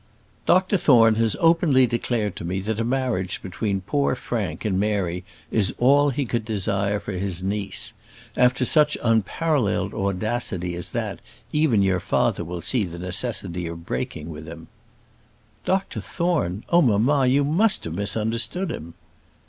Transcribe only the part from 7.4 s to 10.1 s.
niece. After such unparalleled